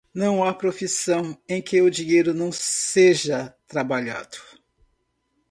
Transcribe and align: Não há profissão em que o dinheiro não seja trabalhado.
Não 0.15 0.43
há 0.43 0.51
profissão 0.51 1.37
em 1.47 1.61
que 1.61 1.79
o 1.79 1.87
dinheiro 1.87 2.33
não 2.33 2.51
seja 2.51 3.53
trabalhado. 3.67 4.39